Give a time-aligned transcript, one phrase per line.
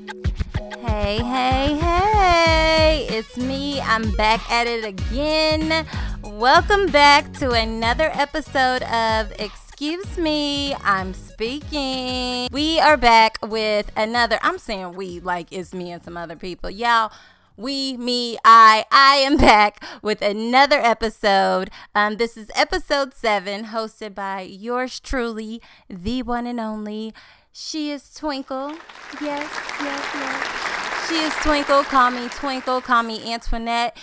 [0.00, 3.80] Hey, hey, hey, it's me.
[3.80, 5.86] I'm back at it again.
[6.22, 12.48] Welcome back to another episode of Excuse Me, I'm speaking.
[12.50, 16.70] We are back with another, I'm saying we like it's me and some other people.
[16.70, 17.12] Y'all,
[17.56, 21.70] we, me, I, I am back with another episode.
[21.94, 27.12] Um, this is episode seven, hosted by yours truly, the one and only.
[27.52, 28.76] She is Twinkle.
[29.20, 29.50] Yes,
[29.80, 31.08] yes, yes.
[31.08, 31.82] She is Twinkle.
[31.82, 32.80] Call me Twinkle.
[32.80, 33.96] Call me Antoinette.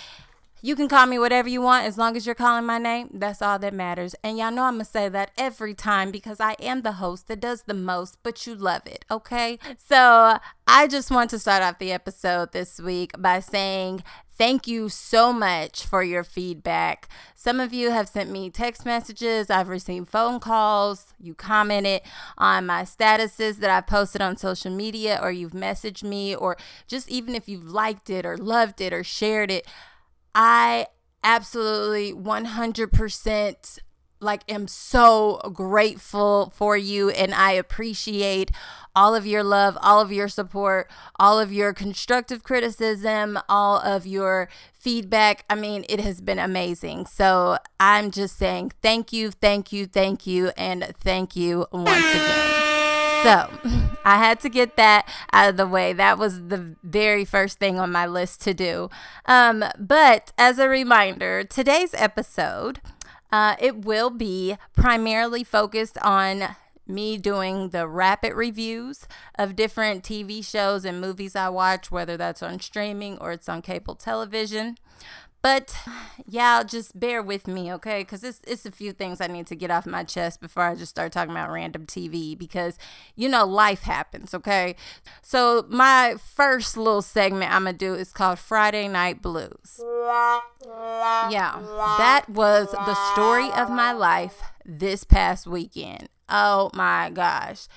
[0.60, 3.10] You can call me whatever you want as long as you're calling my name.
[3.14, 4.14] That's all that matters.
[4.24, 7.28] And y'all know I'm going to say that every time because I am the host
[7.28, 9.58] that does the most, but you love it, okay?
[9.78, 14.02] So I just want to start off the episode this week by saying
[14.38, 17.08] thank you so much for your feedback.
[17.34, 22.02] Some of you have sent me text messages, I've received phone calls, you commented
[22.38, 26.56] on my statuses that I posted on social media, or you've messaged me, or
[26.86, 29.66] just even if you've liked it or loved it or shared it.
[30.34, 30.86] I
[31.24, 33.78] absolutely 100%
[34.20, 38.50] like am so grateful for you and I appreciate
[38.94, 44.06] all of your love, all of your support, all of your constructive criticism, all of
[44.06, 45.44] your feedback.
[45.48, 47.06] I mean, it has been amazing.
[47.06, 52.58] So, I'm just saying thank you, thank you, thank you and thank you once again.
[53.22, 53.50] So,
[54.04, 55.92] I had to get that out of the way.
[55.92, 58.90] That was the very first thing on my list to do.
[59.26, 62.80] Um, but as a reminder, today's episode
[63.30, 66.56] uh, it will be primarily focused on
[66.86, 69.06] me doing the rapid reviews
[69.38, 73.62] of different TV shows and movies I watch, whether that's on streaming or it's on
[73.62, 74.78] cable television.
[75.42, 75.76] But
[76.26, 78.00] yeah, just bear with me, okay?
[78.00, 80.74] Because it's, it's a few things I need to get off my chest before I
[80.74, 82.78] just start talking about random TV because,
[83.16, 84.76] you know, life happens, okay?
[85.22, 89.80] So, my first little segment I'm going to do is called Friday Night Blues.
[91.30, 91.60] Yeah,
[91.98, 96.08] that was the story of my life this past weekend.
[96.28, 97.68] Oh my gosh.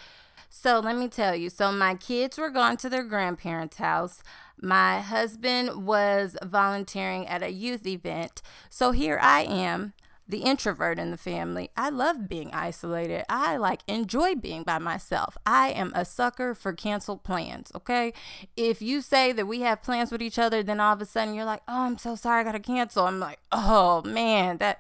[0.50, 1.50] So, let me tell you.
[1.50, 4.22] So, my kids were gone to their grandparents' house.
[4.62, 8.44] My husband was volunteering at a youth event.
[8.70, 9.94] So here I am,
[10.28, 11.72] the introvert in the family.
[11.76, 13.26] I love being isolated.
[13.28, 15.36] I like enjoy being by myself.
[15.46, 18.14] I am a sucker for canceled plans, okay?
[18.56, 21.34] If you say that we have plans with each other, then all of a sudden
[21.34, 24.80] you're like, "Oh, I'm so sorry, I got to cancel." I'm like, "Oh, man, that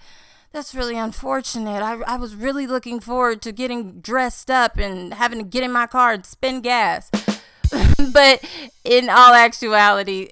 [0.53, 1.81] that's really unfortunate.
[1.81, 5.72] I, I was really looking forward to getting dressed up and having to get in
[5.72, 7.09] my car and spend gas.
[8.14, 8.44] but
[8.84, 10.30] in all actuality,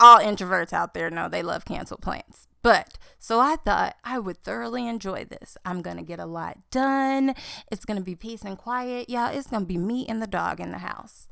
[0.00, 2.46] all introverts out there know they love cancel plans.
[2.62, 5.56] But so I thought I would thoroughly enjoy this.
[5.64, 7.34] I'm going to get a lot done.
[7.70, 9.08] It's going to be peace and quiet.
[9.08, 11.28] Yeah, it's going to be me and the dog in the house.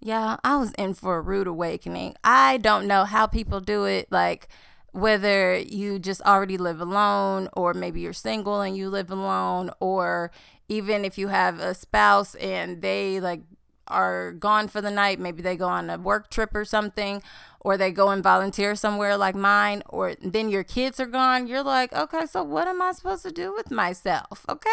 [0.00, 2.14] Yeah, I was in for a rude awakening.
[2.22, 4.08] I don't know how people do it.
[4.10, 4.48] Like,
[4.92, 10.30] whether you just already live alone, or maybe you're single and you live alone, or
[10.68, 13.42] even if you have a spouse and they like
[13.88, 17.22] are gone for the night, maybe they go on a work trip or something,
[17.60, 21.62] or they go and volunteer somewhere like mine, or then your kids are gone, you're
[21.62, 24.44] like, okay, so what am I supposed to do with myself?
[24.48, 24.68] Okay.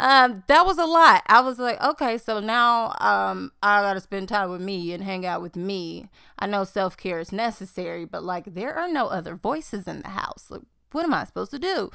[0.00, 1.22] Um, that was a lot.
[1.26, 5.24] I was like, okay, so now um I gotta spend time with me and hang
[5.26, 6.08] out with me.
[6.38, 10.08] I know self care is necessary, but like there are no other voices in the
[10.08, 10.46] house.
[10.50, 10.62] Like,
[10.92, 11.90] what am I supposed to do?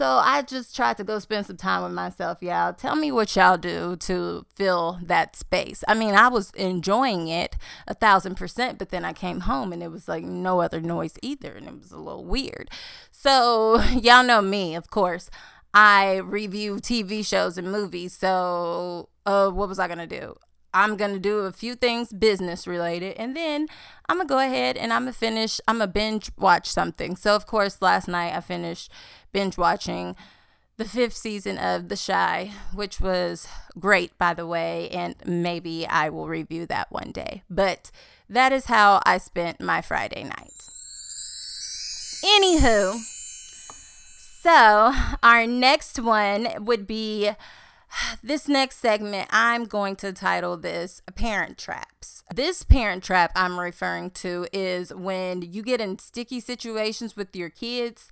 [0.00, 2.72] So I just tried to go spend some time with myself, y'all.
[2.72, 5.84] Tell me what y'all do to fill that space.
[5.86, 7.54] I mean, I was enjoying it
[7.86, 11.18] a thousand percent, but then I came home and it was like no other noise
[11.20, 12.70] either, and it was a little weird.
[13.12, 15.28] So y'all know me, of course.
[15.74, 18.14] I review TV shows and movies.
[18.14, 20.34] So, uh, what was I gonna do?
[20.72, 23.66] I'm going to do a few things business related and then
[24.08, 26.68] I'm going to go ahead and I'm going to finish I'm going to binge watch
[26.68, 27.16] something.
[27.16, 28.90] So of course last night I finished
[29.32, 30.16] binge watching
[30.76, 33.46] the fifth season of The Chi, which was
[33.78, 37.42] great by the way and maybe I will review that one day.
[37.50, 37.90] But
[38.28, 40.52] that is how I spent my Friday night.
[42.24, 42.98] Anywho,
[44.42, 44.92] so
[45.22, 47.30] our next one would be
[48.22, 52.22] this next segment, I'm going to title this Parent Traps.
[52.34, 57.50] This parent trap I'm referring to is when you get in sticky situations with your
[57.50, 58.10] kids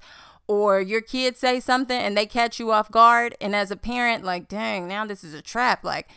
[0.49, 3.37] or your kids say something and they catch you off guard.
[3.41, 5.85] And as a parent, like, dang, now this is a trap.
[5.85, 6.09] Like,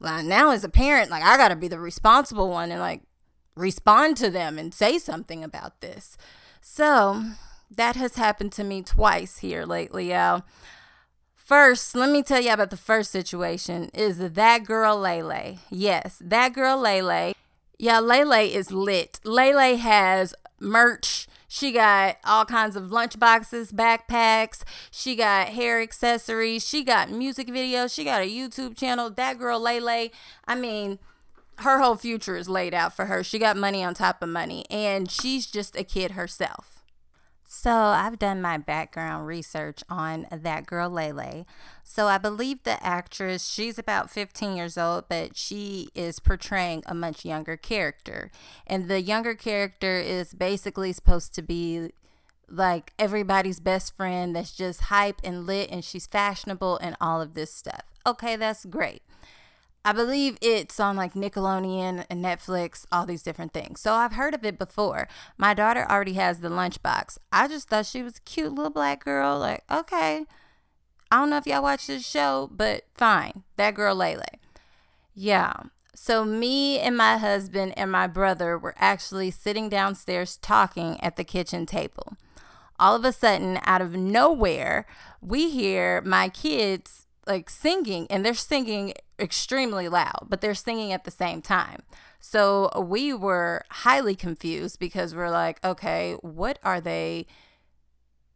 [0.00, 3.02] now as a parent, like, I got to be the responsible one and like
[3.56, 6.16] respond to them and say something about this.
[6.60, 7.24] So
[7.70, 10.44] that has happened to me twice here lately, y'all.
[11.48, 15.60] First, let me tell you about the first situation is that girl Lay Lay.
[15.70, 17.32] Yes, that girl Lay Lay.
[17.78, 19.18] Yeah, Lay Lay is lit.
[19.24, 21.26] Lay Lay has merch.
[21.48, 24.62] She got all kinds of lunch boxes, backpacks.
[24.90, 26.68] She got hair accessories.
[26.68, 27.94] She got music videos.
[27.94, 29.08] She got a YouTube channel.
[29.08, 30.10] That girl, Lay Lay,
[30.46, 30.98] I mean,
[31.60, 33.24] her whole future is laid out for her.
[33.24, 36.77] She got money on top of money, and she's just a kid herself.
[37.50, 41.46] So, I've done my background research on that girl Lay Lay.
[41.82, 46.94] So, I believe the actress, she's about 15 years old, but she is portraying a
[46.94, 48.30] much younger character.
[48.66, 51.92] And the younger character is basically supposed to be
[52.50, 57.32] like everybody's best friend that's just hype and lit and she's fashionable and all of
[57.32, 57.84] this stuff.
[58.06, 59.02] Okay, that's great.
[59.84, 63.80] I believe it's on like Nickelodeon and Netflix, all these different things.
[63.80, 65.08] So I've heard of it before.
[65.36, 67.18] My daughter already has the lunchbox.
[67.32, 69.38] I just thought she was a cute little black girl.
[69.38, 70.26] Like, okay.
[71.10, 73.44] I don't know if y'all watch this show, but fine.
[73.56, 74.40] That girl Lay Lay.
[75.14, 75.54] Yeah.
[75.94, 81.24] So me and my husband and my brother were actually sitting downstairs talking at the
[81.24, 82.16] kitchen table.
[82.78, 84.86] All of a sudden, out of nowhere,
[85.20, 91.04] we hear my kids like singing and they're singing extremely loud, but they're singing at
[91.04, 91.82] the same time.
[92.18, 97.26] So we were highly confused because we're like, okay, what are they?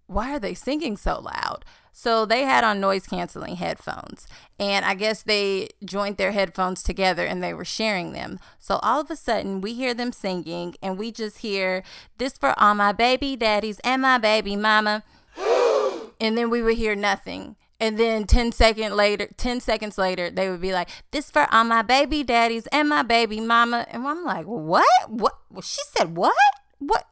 [0.06, 1.64] Why are they singing so loud?
[1.92, 4.26] So they had on noise canceling headphones.
[4.58, 8.38] And I guess they joined their headphones together and they were sharing them.
[8.58, 11.82] So all of a sudden, we hear them singing and we just hear
[12.18, 15.02] this for all my baby daddies and my baby mama.
[16.20, 20.48] and then we would hear nothing and then 10 second later 10 seconds later they
[20.48, 23.84] would be like this for all my baby daddies and my baby mama.
[23.90, 25.10] And i'm like what?
[25.10, 25.34] What?
[25.62, 26.34] She said what?
[26.78, 27.04] What?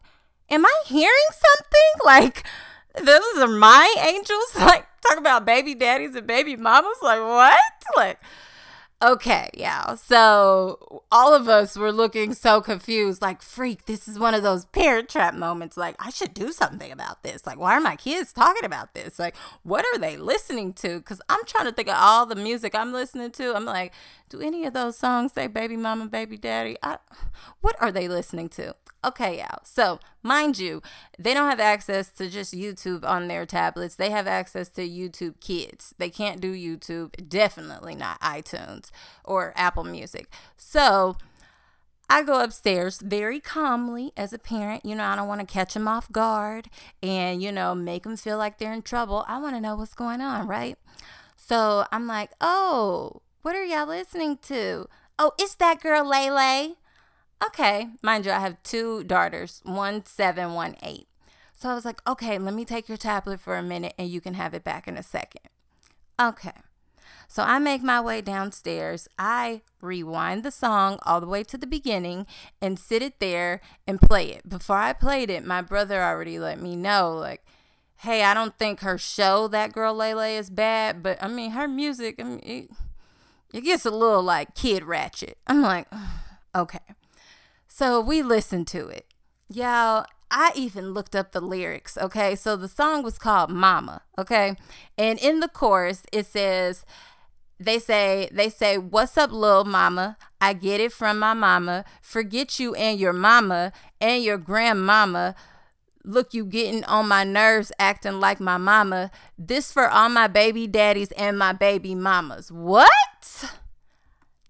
[0.48, 1.76] Am i hearing something?
[2.04, 2.44] Like
[3.04, 4.54] those are my angels?
[4.58, 6.98] Like talk about baby daddies and baby mamas?
[7.02, 7.60] Like what?
[7.96, 8.20] Like
[9.02, 9.94] Okay, yeah.
[9.94, 14.66] So all of us were looking so confused, like, freak, this is one of those
[14.66, 15.78] parent trap moments.
[15.78, 17.46] Like, I should do something about this.
[17.46, 19.18] Like, why are my kids talking about this?
[19.18, 20.98] Like, what are they listening to?
[20.98, 23.56] Because I'm trying to think of all the music I'm listening to.
[23.56, 23.94] I'm like,
[24.30, 26.76] do any of those songs say baby mama, baby daddy?
[26.82, 26.98] I,
[27.60, 28.74] what are they listening to?
[29.04, 29.56] Okay, yeah.
[29.64, 30.82] So, mind you,
[31.18, 33.96] they don't have access to just YouTube on their tablets.
[33.96, 35.94] They have access to YouTube Kids.
[35.98, 38.90] They can't do YouTube, definitely not iTunes
[39.24, 40.30] or Apple Music.
[40.56, 41.16] So,
[42.10, 44.84] I go upstairs very calmly as a parent.
[44.84, 46.68] You know, I don't want to catch them off guard
[47.02, 49.24] and, you know, make them feel like they're in trouble.
[49.28, 50.76] I want to know what's going on, right?
[51.36, 54.88] So I'm like, oh, what are y'all listening to?
[55.18, 56.74] Oh, it's that girl Lay Lay.
[57.44, 61.06] Okay, mind you, I have two daughters, one seven, one eight.
[61.56, 64.20] So I was like, okay, let me take your tablet for a minute and you
[64.20, 65.42] can have it back in a second.
[66.18, 66.52] Okay.
[67.28, 69.08] So I make my way downstairs.
[69.18, 72.26] I rewind the song all the way to the beginning
[72.60, 74.48] and sit it there and play it.
[74.48, 77.44] Before I played it, my brother already let me know, like,
[77.98, 81.52] hey, I don't think her show, That Girl Lay Lay, is bad, but I mean,
[81.52, 82.70] her music, I mean, it,
[83.52, 85.38] it gets a little like kid ratchet.
[85.46, 85.86] I'm like,
[86.54, 86.78] okay.
[87.68, 89.06] So we listened to it.
[89.48, 92.36] Y'all, I even looked up the lyrics, okay?
[92.36, 94.54] So the song was called Mama, okay?
[94.96, 96.84] And in the chorus, it says,
[97.58, 100.16] they say, they say, What's up, little mama?
[100.40, 101.84] I get it from my mama.
[102.00, 105.34] Forget you and your mama and your grandmama.
[106.04, 109.10] Look, you getting on my nerves, acting like my mama.
[109.38, 112.50] This for all my baby daddies and my baby mamas.
[112.50, 113.50] What?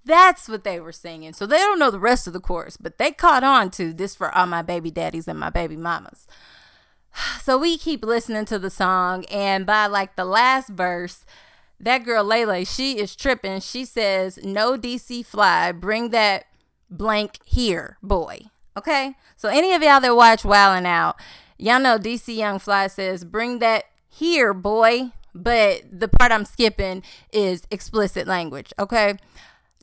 [0.05, 1.33] That's what they were singing.
[1.33, 4.15] So they don't know the rest of the chorus, but they caught on to this
[4.15, 6.27] for all my baby daddies and my baby mamas.
[7.43, 11.25] So we keep listening to the song, and by like the last verse,
[11.81, 13.61] that girl Lay Lay, she is tripping.
[13.61, 16.45] She says, No DC fly, bring that
[16.89, 18.43] blank here, boy.
[18.81, 19.15] Okay?
[19.37, 21.17] So any of y'all that watch Wildin' Out,
[21.59, 25.13] y'all know DC Young Fly says, Bring that here, boy.
[25.35, 28.73] But the part I'm skipping is explicit language.
[28.79, 29.19] Okay?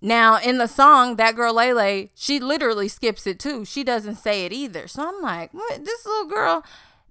[0.01, 3.65] Now, in the song, that girl Lele, she literally skips it too.
[3.65, 4.87] She doesn't say it either.
[4.87, 6.63] So I'm like, this little girl.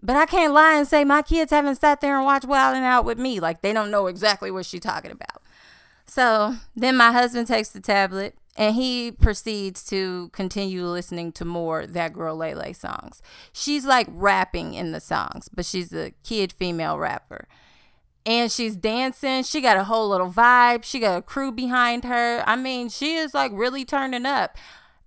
[0.02, 3.04] But I can't lie and say my kids haven't sat there and watched Wildin' Out
[3.04, 3.38] with me.
[3.38, 5.40] Like they don't know exactly what she's talking about.
[6.04, 11.86] So then my husband takes the tablet and he proceeds to continue listening to more
[11.86, 13.22] That Girl Lay Lay songs.
[13.52, 17.46] She's like rapping in the songs, but she's a kid female rapper
[18.26, 19.44] and she's dancing.
[19.44, 20.82] She got a whole little vibe.
[20.82, 22.42] She got a crew behind her.
[22.44, 24.58] I mean, she is like really turning up.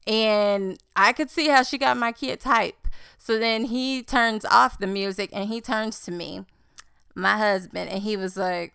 [0.07, 2.87] And I could see how she got my kids hype.
[3.17, 6.45] So then he turns off the music and he turns to me,
[7.13, 8.73] my husband, and he was like,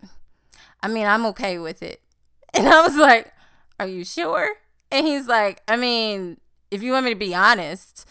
[0.83, 2.01] I mean, I'm okay with it.
[2.57, 3.33] And I was like,
[3.81, 4.49] Are you sure?
[4.91, 6.39] And he's like, I mean,
[6.71, 8.07] if you want me to be honest,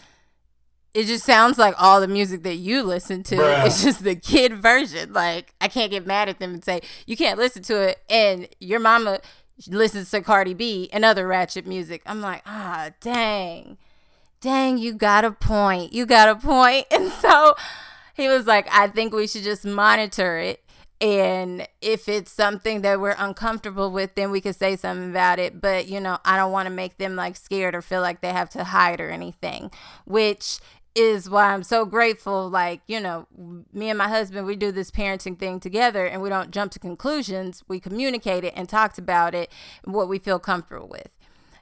[0.94, 3.36] it just sounds like all the music that you listen to.
[3.36, 3.66] Bruh.
[3.66, 5.12] It's just the kid version.
[5.12, 8.48] Like I can't get mad at them and say you can't listen to it, and
[8.60, 9.20] your mama
[9.68, 12.02] listens to Cardi B and other ratchet music.
[12.06, 13.76] I'm like, ah, dang,
[14.40, 15.92] dang, you got a point.
[15.92, 16.86] You got a point.
[16.92, 17.54] And so
[18.14, 20.63] he was like, I think we should just monitor it.
[21.00, 25.60] And if it's something that we're uncomfortable with, then we could say something about it.
[25.60, 28.32] But, you know, I don't want to make them like scared or feel like they
[28.32, 29.70] have to hide or anything,
[30.04, 30.60] which
[30.94, 32.48] is why I'm so grateful.
[32.48, 33.26] Like, you know,
[33.72, 36.78] me and my husband, we do this parenting thing together and we don't jump to
[36.78, 37.64] conclusions.
[37.66, 39.50] We communicate it and talked about it,
[39.84, 41.18] what we feel comfortable with.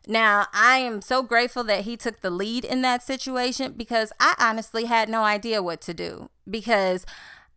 [0.07, 4.35] Now, I am so grateful that he took the lead in that situation because I
[4.39, 7.07] honestly had no idea what to do because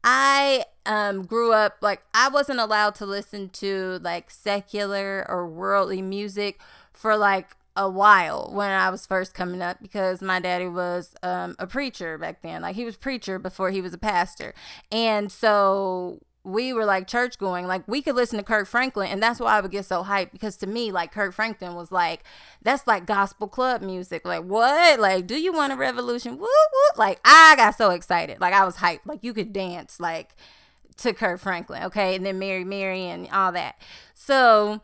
[0.05, 6.03] I um, grew up like I wasn't allowed to listen to like secular or worldly
[6.03, 6.61] music
[6.93, 11.55] for like a while when I was first coming up because my daddy was um,
[11.57, 12.61] a preacher back then.
[12.61, 14.53] Like he was preacher before he was a pastor.
[14.91, 17.65] And so we were like church going.
[17.67, 20.31] Like we could listen to Kirk Franklin and that's why I would get so hyped
[20.31, 22.23] because to me like Kirk Franklin was like
[22.61, 24.25] that's like gospel club music.
[24.25, 24.99] Like what?
[24.99, 26.37] Like do you want a revolution?
[26.37, 26.97] Woo woo.
[26.97, 28.39] Like I got so excited.
[28.39, 29.01] Like I was hyped.
[29.05, 30.35] Like you could dance like
[30.97, 32.15] to Kirk Franklin, okay?
[32.15, 33.81] And then Mary Mary and all that.
[34.13, 34.81] So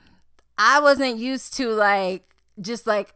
[0.58, 3.14] I wasn't used to like just like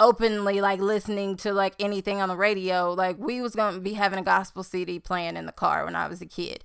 [0.00, 4.18] openly like listening to like anything on the radio like we was gonna be having
[4.18, 6.62] a gospel cd playing in the car when i was a kid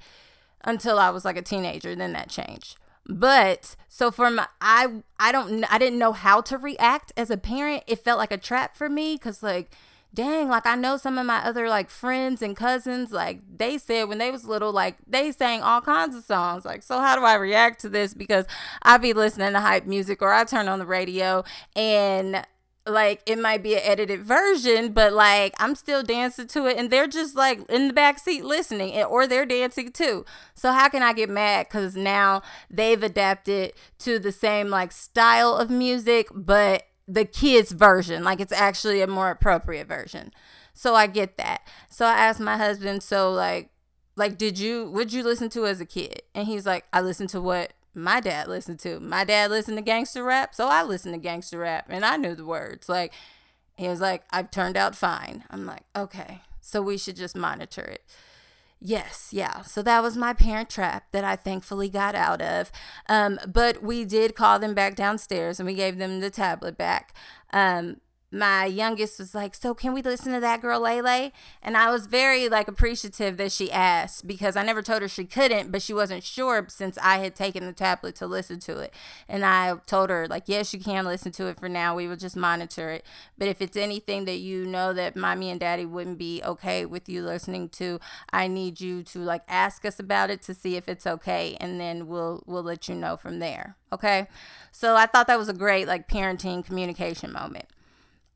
[0.64, 2.78] until i was like a teenager then that changed.
[3.08, 7.38] But so for my i i don't i didn't know how to react as a
[7.38, 7.84] parent.
[7.88, 9.72] It felt like a trap for me because like
[10.14, 14.10] dang like i know some of my other like friends and cousins like they said
[14.10, 16.64] when they was little like they sang all kinds of songs.
[16.64, 18.14] Like so how do i react to this?
[18.14, 18.46] Because
[18.84, 21.44] i be listening to hype music or i turn on the radio
[21.76, 22.46] and
[22.88, 26.90] like it might be an edited version but like i'm still dancing to it and
[26.90, 30.26] they're just like in the back seat listening or they're dancing too.
[30.56, 31.68] So how can i get mad?
[31.68, 38.24] Because now they've adapted to the same like style of music but the kids version.
[38.24, 40.32] Like it's actually a more appropriate version.
[40.74, 41.68] So i get that.
[41.90, 43.70] So i asked my husband so like
[44.16, 46.24] like did you would you listen to as a kid?
[46.34, 49.84] And he's like i listened to what my dad listened to my dad listened to
[49.84, 53.14] gangster rap so i listened to gangster rap and i knew the words like
[53.76, 57.82] he was like i've turned out fine i'm like okay so we should just monitor
[57.82, 58.04] it
[58.84, 59.62] Yes, yeah.
[59.62, 62.72] So that was my parent trap that I thankfully got out of.
[63.08, 67.14] Um, but we did call them back downstairs and we gave them the tablet back.
[67.54, 67.98] Um,
[68.32, 71.92] my youngest was like, "So can we listen to that girl Lay Lay?" And I
[71.92, 75.82] was very like appreciative that she asked because I never told her she couldn't, but
[75.82, 78.94] she wasn't sure since I had taken the tablet to listen to it.
[79.28, 81.94] And I told her like, "Yes, you can listen to it for now.
[81.94, 83.06] We will just monitor it.
[83.38, 87.10] But if it's anything that you know that mommy and daddy wouldn't be okay with
[87.10, 88.00] you listening to,
[88.32, 91.82] I need you to like ask us about it to see if it's okay, and
[91.82, 94.28] then we'll we'll let you know from there." Okay?
[94.72, 97.66] So I thought that was a great like parenting communication moment.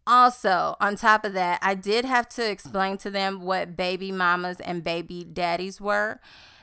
[0.08, 4.60] Also, on top of that, I did have to explain to them what baby mamas
[4.60, 6.20] and baby daddies were,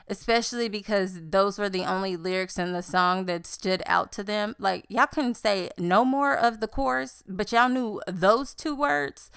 [0.07, 4.55] especially because those were the only lyrics in the song that stood out to them.
[4.59, 9.29] Like, y'all couldn't say no more of the chorus, but y'all knew those two words.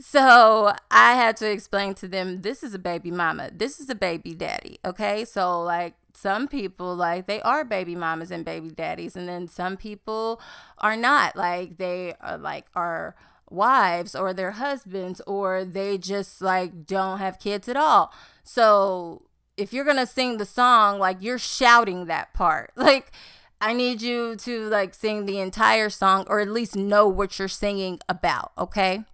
[0.00, 3.94] So I had to explain to them this is a baby mama, this is a
[3.94, 4.80] baby daddy.
[4.84, 5.24] Okay.
[5.24, 9.76] So, like, some people like they are baby mamas and baby daddies and then some
[9.76, 10.40] people
[10.78, 11.36] are not.
[11.36, 13.14] Like they are like are
[13.50, 18.12] wives or their husbands or they just like don't have kids at all.
[18.42, 19.22] So
[19.56, 22.72] if you're gonna sing the song like you're shouting that part.
[22.82, 23.12] Like
[23.60, 27.46] i need you to like sing the entire song or at least know what you're
[27.46, 29.04] singing about okay?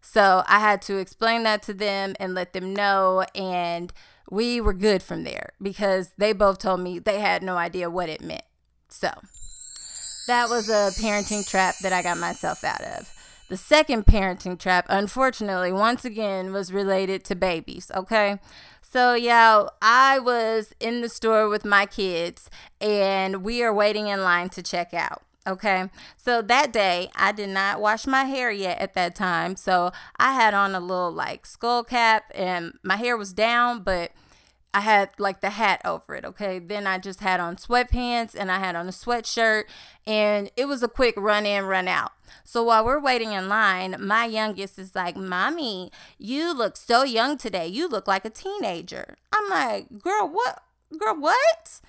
[0.00, 3.92] So i had to explain that to them and let them know and
[4.30, 8.08] we were good from there because they both told me they had no idea what
[8.08, 8.44] it meant.
[8.88, 9.10] So
[10.26, 13.14] that was a parenting trap that I got myself out of.
[13.48, 17.90] The second parenting trap, unfortunately, once again, was related to babies.
[17.94, 18.38] Okay.
[18.82, 24.22] So, yeah, I was in the store with my kids and we are waiting in
[24.22, 25.22] line to check out.
[25.48, 25.88] Okay.
[26.16, 29.56] So that day, I did not wash my hair yet at that time.
[29.56, 34.12] So I had on a little like skull cap and my hair was down, but
[34.74, 36.26] I had like the hat over it.
[36.26, 36.58] Okay.
[36.58, 39.64] Then I just had on sweatpants and I had on a sweatshirt
[40.06, 42.12] and it was a quick run in, run out.
[42.44, 47.38] So while we're waiting in line, my youngest is like, Mommy, you look so young
[47.38, 47.66] today.
[47.66, 49.16] You look like a teenager.
[49.32, 50.62] I'm like, Girl, what?
[50.98, 51.80] Girl, what?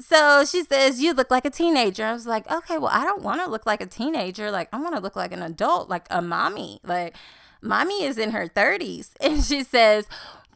[0.00, 2.04] So she says, You look like a teenager.
[2.04, 4.50] I was like, Okay, well, I don't want to look like a teenager.
[4.50, 6.80] Like, I want to look like an adult, like a mommy.
[6.84, 7.16] Like,
[7.60, 9.10] mommy is in her 30s.
[9.20, 10.06] And she says,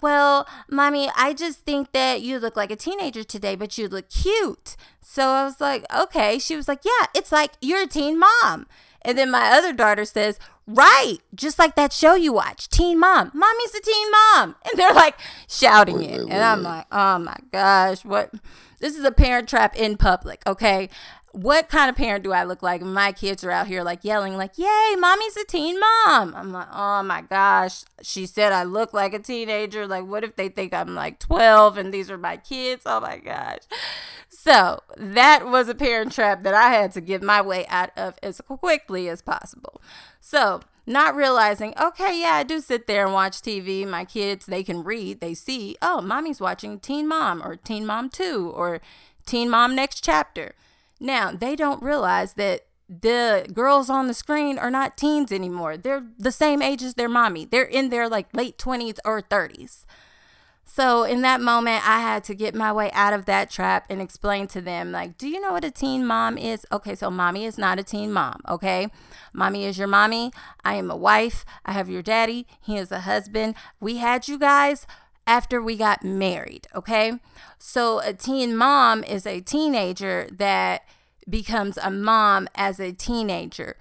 [0.01, 4.11] well, mommy, I just think that you look like a teenager today, but you look
[4.11, 4.77] cute.
[5.01, 6.39] So I was like, okay.
[6.41, 8.67] She was like, yeah, it's like you're a teen mom.
[9.05, 13.31] And then my other daughter says, right, just like that show you watch, Teen Mom.
[13.35, 14.57] Mommy's a teen mom.
[14.71, 15.19] And they're like
[15.49, 16.21] shouting wait, it.
[16.25, 18.33] Wait, and I'm like, oh my gosh, what?
[18.79, 20.89] This is a parent trap in public, okay?
[21.33, 22.83] What kind of parent do I look like?
[22.83, 26.35] My kids are out here like yelling, like, Yay, mommy's a teen mom.
[26.35, 27.85] I'm like, Oh my gosh.
[28.03, 29.87] She said I look like a teenager.
[29.87, 32.83] Like, what if they think I'm like 12 and these are my kids?
[32.87, 33.61] Oh my gosh.
[34.29, 38.19] So that was a parent trap that I had to get my way out of
[38.23, 39.81] as quickly as possible.
[40.21, 43.87] So, not realizing, okay, yeah, I do sit there and watch TV.
[43.87, 48.11] My kids, they can read, they see, oh, mommy's watching Teen Mom or Teen Mom
[48.11, 48.81] 2 or
[49.27, 50.55] Teen Mom Next Chapter.
[51.03, 55.77] Now, they don't realize that the girls on the screen are not teens anymore.
[55.77, 57.45] They're the same age as their mommy.
[57.45, 59.85] They're in their like late 20s or 30s.
[60.65, 64.01] So, in that moment, I had to get my way out of that trap and
[64.01, 66.65] explain to them, like, do you know what a teen mom is?
[66.73, 68.87] Okay, so mommy is not a teen mom, okay?
[69.35, 70.31] Mommy is your mommy.
[70.65, 71.45] I am a wife.
[71.67, 72.47] I have your daddy.
[72.59, 73.55] He is a husband.
[73.81, 74.87] We had you guys
[75.27, 77.13] after we got married, okay?
[77.59, 80.83] So a teen mom is a teenager that
[81.29, 83.77] becomes a mom as a teenager.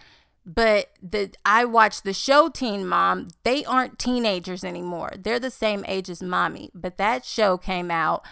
[0.46, 5.12] But the I watch the show Teen Mom, they aren't teenagers anymore.
[5.18, 6.72] They're the same age as mommy.
[6.74, 8.26] But that show came out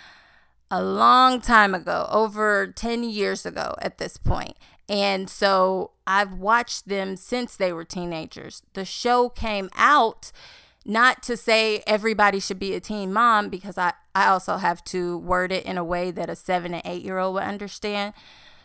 [0.71, 4.57] a long time ago, over 10 years ago at this point.
[4.87, 8.63] And so I've watched them since they were teenagers.
[8.73, 10.31] The show came out
[10.89, 15.19] not to say everybody should be a teen mom because I, I also have to
[15.19, 18.15] word it in a way that a seven and eight year old would understand.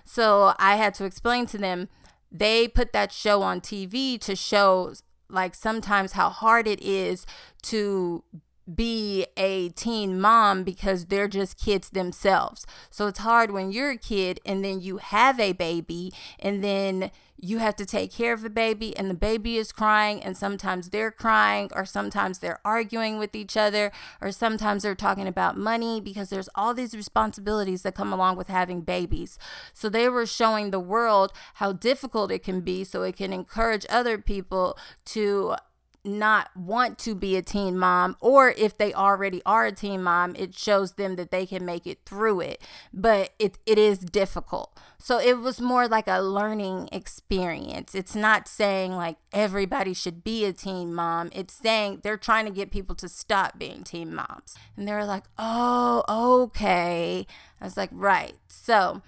[0.04, 1.90] So I had to explain to them
[2.32, 4.94] they put that show on TV to show
[5.28, 7.26] like sometimes how hard it is
[7.64, 8.24] to
[8.72, 12.66] be a teen mom because they're just kids themselves.
[12.90, 17.10] So it's hard when you're a kid and then you have a baby and then
[17.36, 20.90] you have to take care of the baby and the baby is crying and sometimes
[20.90, 26.00] they're crying or sometimes they're arguing with each other or sometimes they're talking about money
[26.00, 29.38] because there's all these responsibilities that come along with having babies.
[29.72, 33.84] So they were showing the world how difficult it can be so it can encourage
[33.90, 35.56] other people to
[36.04, 40.36] not want to be a teen mom or if they already are a teen mom
[40.36, 42.62] it shows them that they can make it through it.
[42.92, 44.78] But it, it is difficult.
[44.98, 47.94] So it was more like a learning experience.
[47.94, 51.30] It's not saying like everybody should be a teen mom.
[51.32, 54.56] It's saying they're trying to get people to stop being teen moms.
[54.76, 57.26] And they're like oh okay.
[57.60, 58.34] I was like right.
[58.46, 59.02] So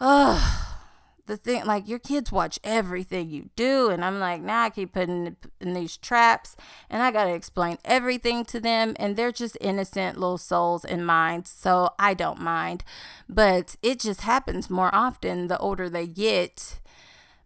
[0.00, 0.61] oh
[1.32, 4.92] the thing like your kids watch everything you do and i'm like now i keep
[4.92, 6.56] putting in these traps
[6.90, 11.50] and i gotta explain everything to them and they're just innocent little souls and minds
[11.50, 12.84] so i don't mind.
[13.28, 16.78] But it just happens more often the older they get.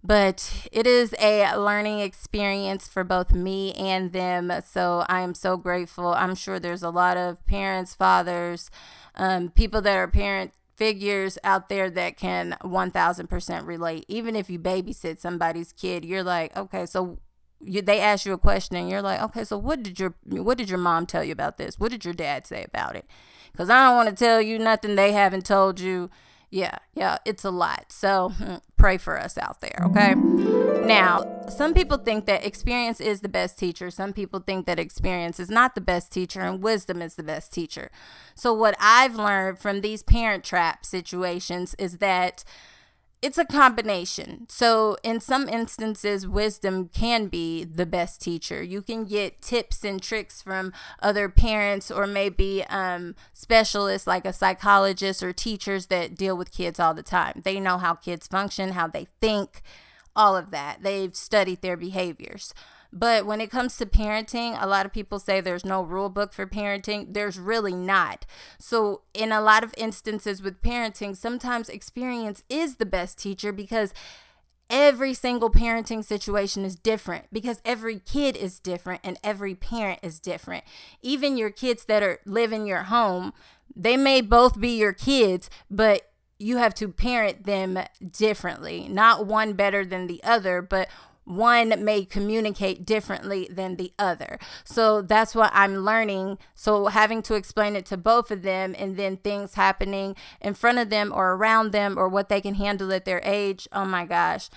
[0.02, 5.56] But it is a learning experience for both me and them so i am so
[5.56, 6.08] grateful.
[6.08, 8.70] I'm sure there's a lot of parents fathers
[9.16, 14.04] um, people that are parents figures out there that can 1000% relate.
[14.08, 17.18] Even if you babysit somebody's kid, you're like, okay, so
[17.64, 20.58] you, they ask you a question and you're like, okay, so what did your what
[20.58, 21.78] did your mom tell you about this?
[21.78, 23.06] What did your dad say about it?
[23.52, 26.10] Because I don't want to tell you nothing they haven't told you
[26.50, 27.86] yeah, yeah, it's a lot.
[27.90, 30.14] So hmm, pray for us out there, okay?
[30.86, 33.90] Now, some people think that experience is the best teacher.
[33.90, 37.52] Some people think that experience is not the best teacher and wisdom is the best
[37.52, 37.90] teacher.
[38.34, 42.44] So, what I've learned from these parent trap situations is that
[43.22, 44.46] it's a combination.
[44.48, 48.62] So, in some instances, wisdom can be the best teacher.
[48.62, 54.32] You can get tips and tricks from other parents or maybe um, specialists like a
[54.32, 57.40] psychologist or teachers that deal with kids all the time.
[57.44, 59.62] They know how kids function, how they think,
[60.14, 60.82] all of that.
[60.82, 62.52] They've studied their behaviors.
[62.98, 66.32] But when it comes to parenting, a lot of people say there's no rule book
[66.32, 67.12] for parenting.
[67.12, 68.24] There's really not.
[68.58, 73.92] So, in a lot of instances with parenting, sometimes experience is the best teacher because
[74.70, 80.18] every single parenting situation is different because every kid is different and every parent is
[80.18, 80.64] different.
[81.02, 83.34] Even your kids that are live in your home,
[83.74, 87.78] they may both be your kids, but you have to parent them
[88.10, 88.88] differently.
[88.88, 90.88] Not one better than the other, but
[91.26, 94.38] one may communicate differently than the other.
[94.64, 96.38] So that's what I'm learning.
[96.54, 100.78] So having to explain it to both of them and then things happening in front
[100.78, 103.68] of them or around them or what they can handle at their age.
[103.72, 104.48] Oh my gosh.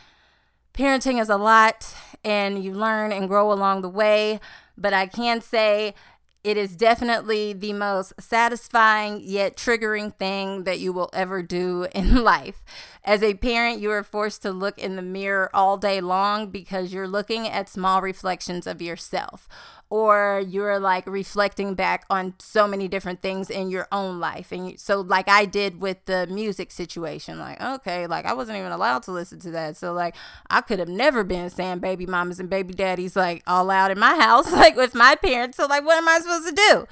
[0.74, 4.40] Parenting is a lot and you learn and grow along the way.
[4.78, 5.96] But I can say
[6.44, 12.24] it is definitely the most satisfying yet triggering thing that you will ever do in
[12.24, 12.64] life.
[13.04, 16.94] As a parent, you are forced to look in the mirror all day long because
[16.94, 19.48] you're looking at small reflections of yourself
[19.90, 24.52] or you're like reflecting back on so many different things in your own life.
[24.52, 28.72] And so, like I did with the music situation, like, okay, like I wasn't even
[28.72, 29.78] allowed to listen to that.
[29.78, 30.16] So, like,
[30.50, 34.00] I could have never been saying baby mamas and baby daddies like all out in
[34.00, 35.58] my house, like with my parents.
[35.58, 36.88] So, like, what am I supposed to do?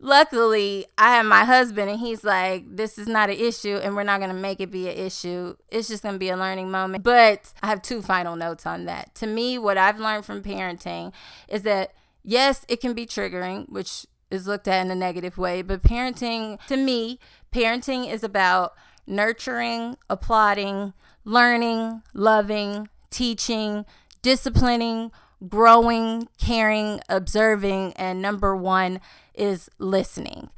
[0.00, 4.04] Luckily, I have my husband, and he's like, This is not an issue, and we're
[4.04, 5.56] not going to make it be an issue.
[5.70, 7.02] It's just going to be a learning moment.
[7.02, 9.14] But I have two final notes on that.
[9.16, 11.12] To me, what I've learned from parenting
[11.48, 15.62] is that yes, it can be triggering, which is looked at in a negative way,
[15.62, 17.18] but parenting, to me,
[17.52, 18.74] parenting is about
[19.06, 20.92] nurturing, applauding,
[21.24, 23.86] learning, loving, teaching,
[24.22, 25.10] disciplining,
[25.48, 29.00] growing, caring, observing, and number one
[29.38, 30.50] is listening.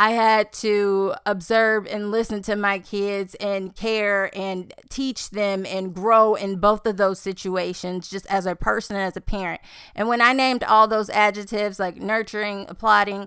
[0.00, 5.92] I had to observe and listen to my kids and care and teach them and
[5.92, 9.60] grow in both of those situations, just as a person and as a parent.
[9.96, 13.26] And when I named all those adjectives like nurturing, applauding,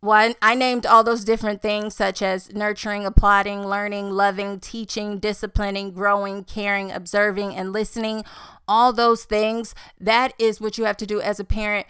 [0.00, 5.90] well, I named all those different things such as nurturing, applauding, learning, loving, teaching, disciplining,
[5.90, 8.24] growing, caring, observing, and listening.
[8.66, 11.86] All those things, that is what you have to do as a parent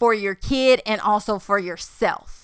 [0.00, 2.40] for your kid and also for yourself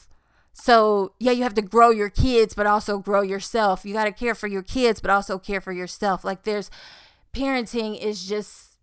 [0.59, 3.85] so, yeah, you have to grow your kids, but also grow yourself.
[3.85, 6.25] You got to care for your kids, but also care for yourself.
[6.25, 6.71] Like, there's
[7.35, 8.79] parenting is just,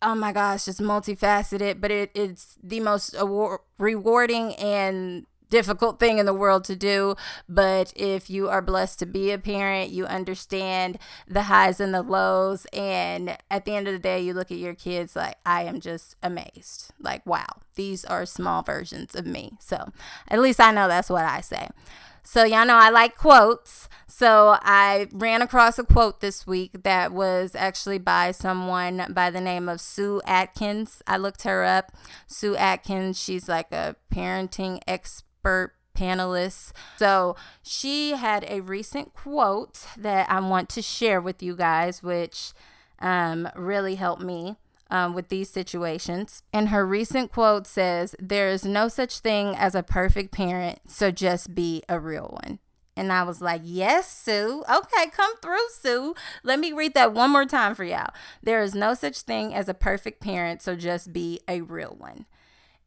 [0.00, 6.18] oh my gosh, just multifaceted, but it, it's the most award- rewarding and difficult thing
[6.18, 7.14] in the world to do.
[7.48, 12.02] But if you are blessed to be a parent, you understand the highs and the
[12.02, 12.64] lows.
[12.72, 15.80] And at the end of the day, you look at your kids like, I am
[15.80, 16.92] just amazed.
[16.98, 19.52] Like, wow, these are small versions of me.
[19.60, 19.92] So
[20.28, 21.68] at least I know that's what I say.
[22.24, 23.88] So, y'all know I like quotes.
[24.06, 29.40] So, I ran across a quote this week that was actually by someone by the
[29.40, 31.02] name of Sue Atkins.
[31.04, 31.90] I looked her up.
[32.28, 36.72] Sue Atkins, she's like a parenting expert panelists.
[36.96, 42.52] So she had a recent quote that I want to share with you guys, which
[43.00, 44.56] um, really helped me.
[44.92, 46.42] Um, with these situations.
[46.52, 51.10] And her recent quote says, There is no such thing as a perfect parent, so
[51.10, 52.58] just be a real one.
[52.94, 54.62] And I was like, Yes, Sue.
[54.70, 56.14] Okay, come through, Sue.
[56.42, 58.12] Let me read that one more time for y'all.
[58.42, 62.26] There is no such thing as a perfect parent, so just be a real one.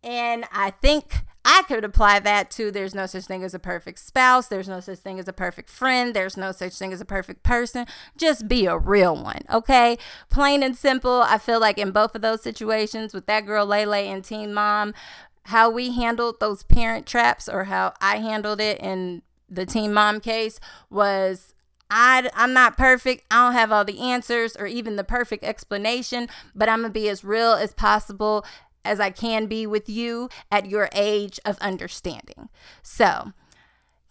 [0.04, 4.00] And I think I could apply that to there's no such thing as a perfect
[4.00, 7.06] spouse, there's no such thing as a perfect friend, there's no such thing as a
[7.06, 7.86] perfect person.
[8.18, 9.98] Just be a real one, okay?
[10.32, 11.22] Plain and simple.
[11.22, 14.56] I feel like in both of those situations with that girl Lay Lay and Teen
[14.56, 14.96] Mom,
[15.44, 20.20] how we handled those parent traps or how I handled it in the Teen Mom
[20.20, 21.54] case was
[21.90, 23.26] I, I'm not perfect.
[23.30, 27.00] I don't have all the answers or even the perfect explanation, but I'm going to
[27.00, 28.44] be as real as possible
[28.86, 32.50] as I can be with you at your age of understanding.
[32.82, 33.34] So,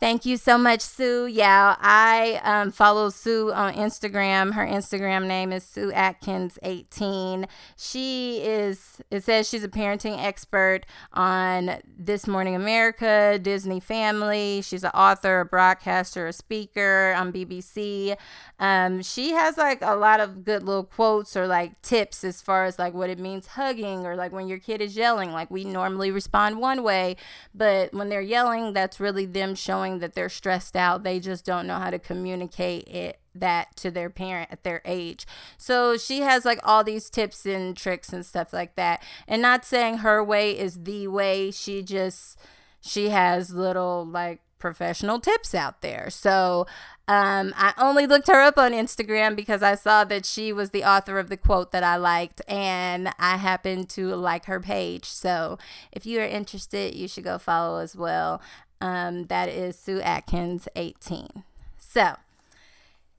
[0.05, 1.29] Thank you so much, Sue.
[1.29, 4.53] Yeah, I um, follow Sue on Instagram.
[4.53, 7.47] Her Instagram name is Sue Atkins 18.
[7.79, 10.81] She is, it says she's a parenting expert
[11.14, 14.61] on This Morning America, Disney Family.
[14.61, 18.14] She's an author, a broadcaster, a speaker on BBC.
[18.59, 22.67] Um, she has like a lot of good little quotes or like tips as far
[22.67, 25.33] as like what it means hugging or like when your kid is yelling.
[25.33, 27.17] Like we normally respond one way,
[27.55, 31.02] but when they're yelling, that's really them showing that they're stressed out.
[31.02, 35.26] They just don't know how to communicate it that to their parent at their age.
[35.59, 39.02] So she has like all these tips and tricks and stuff like that.
[39.26, 41.50] And not saying her way is the way.
[41.50, 42.38] She just
[42.80, 46.09] she has little like professional tips out there.
[46.09, 46.66] So
[47.07, 50.85] um, I only looked her up on Instagram because I saw that she was the
[50.85, 55.04] author of the quote that I liked, and I happened to like her page.
[55.04, 55.59] So
[55.92, 58.40] if you are interested, you should go follow as well.
[58.80, 61.44] Um, that is Sue Atkins 18.
[61.78, 62.16] So,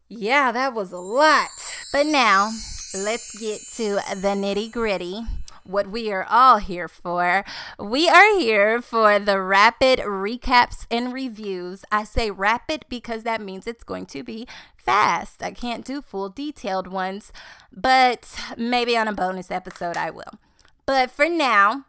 [0.07, 1.49] yeah, that was a lot.
[1.91, 2.51] But now,
[2.93, 5.23] let's get to the nitty gritty.
[5.65, 7.43] what we are all here for.
[7.79, 11.83] We are here for the rapid recaps and reviews.
[11.91, 15.41] I say rapid because that means it's going to be fast.
[15.41, 17.33] I can't do full detailed ones,
[17.71, 20.39] but maybe on a bonus episode I will.
[20.85, 21.85] But for now,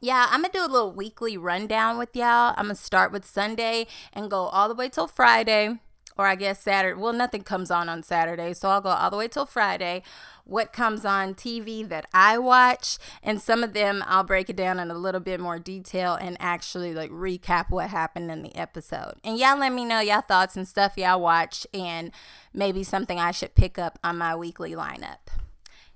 [0.00, 2.54] yeah, I'm gonna do a little weekly rundown with y'all.
[2.56, 5.78] I'm gonna start with Sunday and go all the way till Friday,
[6.18, 7.00] or I guess Saturday.
[7.00, 10.02] Well, nothing comes on on Saturday, so I'll go all the way till Friday.
[10.44, 14.78] What comes on TV that I watch, and some of them I'll break it down
[14.78, 19.14] in a little bit more detail and actually like recap what happened in the episode.
[19.24, 22.12] And y'all let me know y'all thoughts and stuff y'all watch, and
[22.52, 25.18] maybe something I should pick up on my weekly lineup.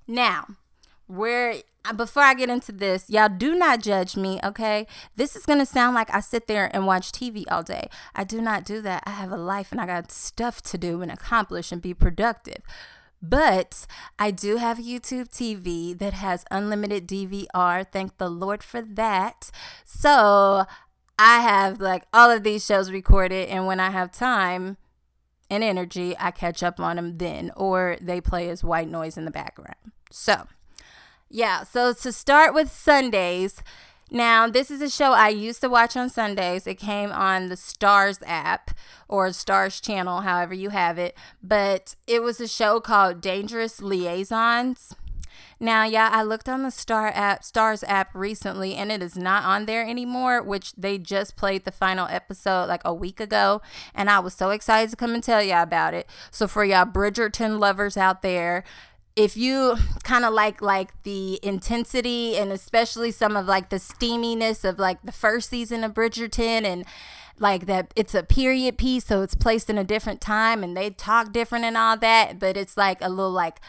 [0.07, 0.47] Now,
[1.11, 4.87] where uh, before I get into this, y'all do not judge me, okay?
[5.17, 7.89] This is gonna sound like I sit there and watch TV all day.
[8.15, 9.03] I do not do that.
[9.07, 12.63] I have a life and I got stuff to do and accomplish and be productive.
[13.23, 13.87] But
[14.19, 17.87] I do have YouTube TV that has unlimited DVR.
[17.91, 19.51] Thank the Lord for that.
[19.85, 20.65] So
[21.19, 24.79] I have like all of these shows recorded, and when I have time,
[25.51, 29.25] and energy, I catch up on them then, or they play as white noise in
[29.25, 29.75] the background.
[30.11, 30.47] So,
[31.31, 33.63] yeah, so to start with Sundays,
[34.11, 36.67] now this is a show I used to watch on Sundays.
[36.67, 38.73] It came on the Starz app
[39.09, 44.97] or Starz channel, however you have it, but it was a show called Dangerous Liaisons.
[45.63, 49.45] Now, yeah, I looked on the Star app, Starz app recently, and it is not
[49.45, 50.43] on there anymore.
[50.43, 53.61] Which they just played the final episode like a week ago,
[53.95, 56.09] and I was so excited to come and tell y'all about it.
[56.31, 58.65] So for y'all Bridgerton lovers out there,
[59.17, 64.65] if you kind of like like the intensity and especially some of like the steaminess
[64.65, 66.85] of like the first season of Bridgerton and
[67.39, 70.91] like that it's a period piece so it's placed in a different time and they
[70.91, 73.61] talk different and all that but it's like a little like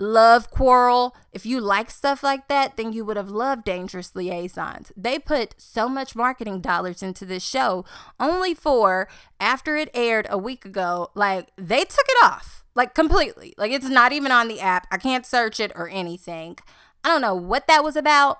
[0.00, 1.16] love quarrel.
[1.32, 4.92] If you like stuff like that then you would have loved dangerous liaisons.
[4.96, 7.84] They put so much marketing dollars into this show
[8.18, 9.08] only for
[9.40, 13.54] after it aired a week ago like they took it off like completely.
[13.58, 14.86] Like it's not even on the app.
[14.92, 16.56] I can't search it or anything.
[17.02, 18.38] I don't know what that was about.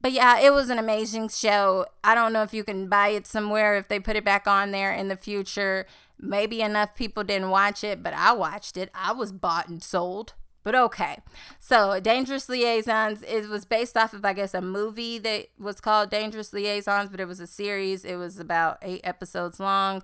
[0.00, 1.86] But yeah, it was an amazing show.
[2.02, 4.72] I don't know if you can buy it somewhere if they put it back on
[4.72, 5.86] there in the future.
[6.18, 8.90] Maybe enough people didn't watch it, but I watched it.
[8.94, 10.34] I was bought and sold.
[10.64, 11.18] But okay.
[11.60, 16.10] So, Dangerous Liaisons it was based off of I guess a movie that was called
[16.10, 18.04] Dangerous Liaisons, but it was a series.
[18.04, 20.02] It was about 8 episodes long.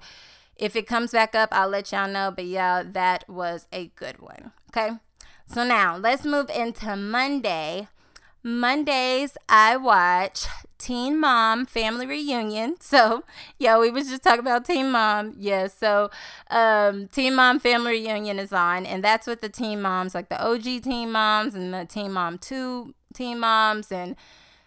[0.56, 2.32] If it comes back up, I'll let y'all know.
[2.34, 4.52] But yeah, that was a good one.
[4.70, 4.90] Okay.
[5.46, 7.88] So now let's move into Monday.
[8.46, 12.76] Mondays, I watch Teen Mom Family Reunion.
[12.84, 13.24] So,
[13.58, 15.34] yeah, we was just talking about Teen Mom.
[15.38, 16.10] Yeah, so
[16.50, 20.40] um, Teen Mom Family Reunion is on, and that's with the Teen Moms, like the
[20.40, 24.14] OG Teen Moms and the Teen Mom 2 Teen Moms, and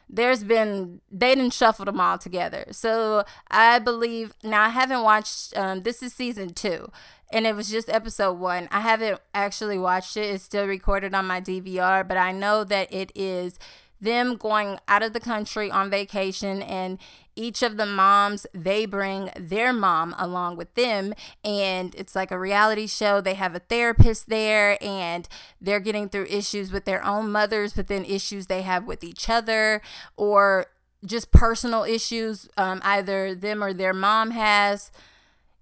[0.10, 2.66] there's been they didn't shuffle them all together.
[2.72, 6.90] So I believe now I haven't watched um this is season two
[7.32, 8.68] and it was just episode one.
[8.72, 10.34] I haven't actually watched it.
[10.34, 13.60] It's still recorded on my DVR, but I know that it is
[14.00, 17.00] them going out of the country on vacation and
[17.36, 21.14] each of the moms they bring their mom along with them.
[21.44, 23.22] And it's like a reality show.
[23.22, 25.28] They have a therapist there and
[25.62, 29.30] they're getting through issues with their own mothers but then issues they have with each
[29.30, 29.82] other
[30.16, 30.68] or
[31.06, 34.92] just personal issues um, either them or their mom has.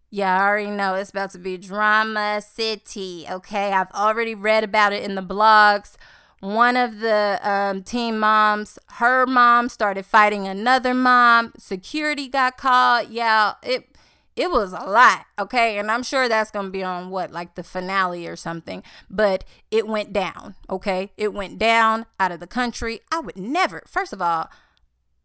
[0.10, 3.26] Yeah, I already know it's about to be drama city.
[3.30, 5.98] Okay, I've already read about it in the blogs
[6.40, 11.54] one of the um, teen moms, her mom started fighting another mom.
[11.58, 13.10] Security got called.
[13.10, 13.96] Yeah, it
[14.36, 15.26] it was a lot.
[15.40, 18.84] Okay, and I'm sure that's gonna be on what like the finale or something.
[19.10, 20.56] But it went down.
[20.70, 23.02] Okay, it went down out of the country.
[23.12, 23.84] I would never.
[23.88, 24.50] First of all.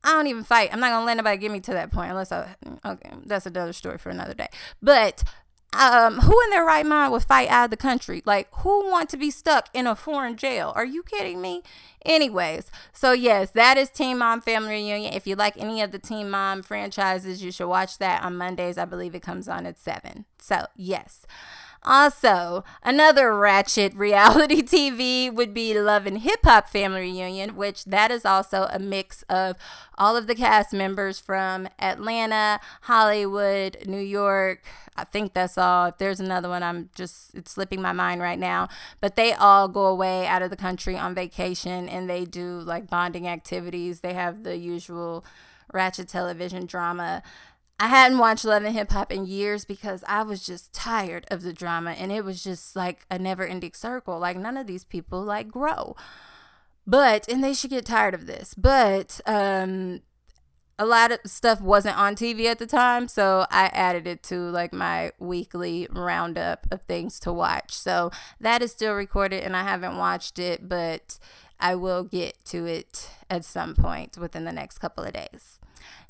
[0.03, 0.71] I don't even fight.
[0.73, 2.55] I'm not gonna let anybody get me to that point unless I.
[2.87, 4.49] Okay, that's another story for another day.
[4.81, 5.23] But
[5.73, 8.23] um, who in their right mind would fight out of the country?
[8.25, 10.73] Like, who want to be stuck in a foreign jail?
[10.75, 11.63] Are you kidding me?
[12.05, 15.13] Anyways, so yes, that is Teen Mom Family Reunion.
[15.13, 18.79] If you like any of the Teen Mom franchises, you should watch that on Mondays.
[18.79, 20.25] I believe it comes on at 7.
[20.39, 21.27] So, yes.
[21.83, 28.11] Also, another ratchet reality TV would be Love and Hip Hop Family Reunion, which that
[28.11, 29.57] is also a mix of
[29.97, 34.63] all of the cast members from Atlanta, Hollywood, New York.
[35.01, 35.87] I think that's all.
[35.87, 38.69] If there's another one, I'm just, it's slipping my mind right now.
[39.01, 42.89] But they all go away out of the country on vacation and they do like
[42.89, 44.01] bonding activities.
[44.01, 45.25] They have the usual
[45.73, 47.23] ratchet television drama.
[47.79, 51.43] I hadn't watched Love and Hip Hop in years because I was just tired of
[51.43, 54.19] the drama and it was just like a never ending circle.
[54.19, 55.97] Like none of these people like grow.
[56.87, 60.01] But, and they should get tired of this, but um,
[60.81, 64.37] a lot of stuff wasn't on TV at the time, so I added it to
[64.37, 67.75] like my weekly roundup of things to watch.
[67.75, 71.19] So that is still recorded and I haven't watched it, but
[71.61, 75.60] I will get to it at some point within the next couple of days.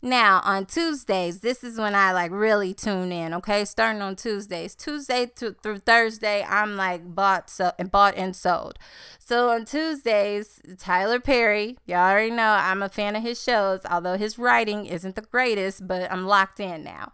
[0.03, 3.65] Now, on Tuesdays, this is when I like really tune in, okay?
[3.65, 4.75] Starting on Tuesdays.
[4.75, 8.79] Tuesday to, through Thursday, I'm like bought so and bought and sold.
[9.19, 14.17] So on Tuesdays, Tyler Perry, y'all already know I'm a fan of his shows, although
[14.17, 17.13] his writing isn't the greatest, but I'm locked in now.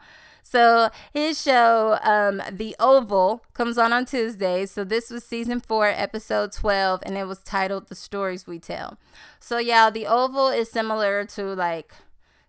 [0.49, 4.71] So his show, um, The Oval, comes on on Tuesdays.
[4.71, 8.97] So this was season four, episode 12, and it was titled The Stories We Tell.
[9.41, 11.93] So yeah, The Oval is similar to like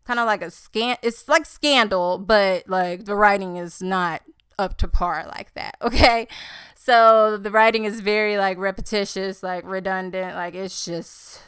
[0.08, 0.96] kind of like a scan.
[1.04, 4.22] It's like Scandal, but like the writing is not
[4.58, 5.76] up to par like that.
[5.82, 6.28] Okay.
[6.76, 10.36] So the writing is very like repetitious, like redundant.
[10.36, 11.42] Like it's just,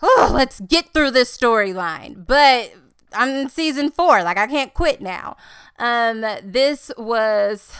[0.00, 2.26] oh, let's get through this storyline.
[2.26, 2.72] But
[3.12, 4.22] I'm in season four.
[4.22, 5.36] Like I can't quit now.
[5.78, 7.74] Um, this was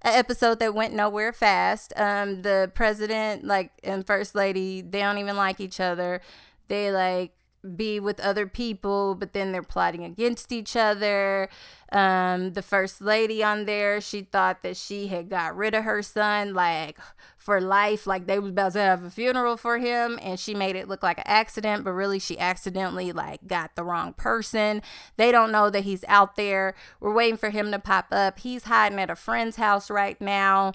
[0.00, 1.92] an episode that went nowhere fast.
[1.94, 6.22] Um, the president, like, and first lady, they don't even like each other.
[6.68, 7.32] They like
[7.64, 11.48] be with other people, but then they're plotting against each other.
[11.92, 16.02] Um, the first lady on there, she thought that she had got rid of her
[16.02, 16.98] son, like
[17.36, 20.76] for life, like they was about to have a funeral for him, and she made
[20.76, 24.82] it look like an accident, but really she accidentally like got the wrong person.
[25.16, 26.74] They don't know that he's out there.
[27.00, 28.38] We're waiting for him to pop up.
[28.40, 30.72] He's hiding at a friend's house right now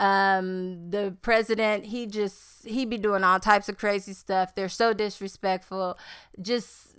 [0.00, 4.54] um the president he just he be doing all types of crazy stuff.
[4.54, 5.98] They're so disrespectful.
[6.40, 6.96] Just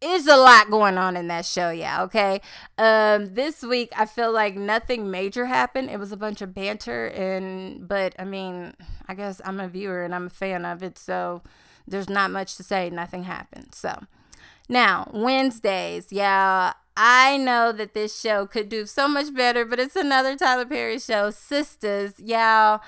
[0.00, 2.40] is a lot going on in that show yeah okay?
[2.78, 5.90] Um this week i feel like nothing major happened.
[5.90, 8.74] It was a bunch of banter and but i mean
[9.08, 11.42] i guess i'm a viewer and i'm a fan of it so
[11.88, 12.88] there's not much to say.
[12.88, 14.04] Nothing happened so.
[14.68, 19.96] Now wednesdays yeah I know that this show could do so much better, but it's
[19.96, 21.30] another Tyler Perry show.
[21.30, 22.80] Sistas, y'all.